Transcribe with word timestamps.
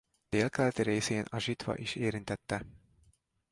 Délkeleti 0.29 0.81
részén 0.81 1.25
a 1.29 1.39
Zsitva 1.39 1.77
is 1.77 1.95
érintette. 1.95 2.65